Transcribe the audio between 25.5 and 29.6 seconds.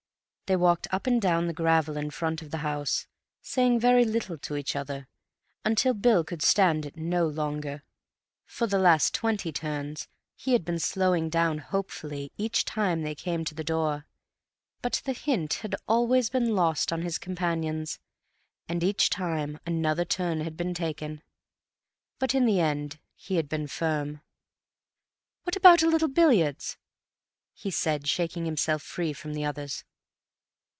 about a little billiards?" he said, shaking himself free from the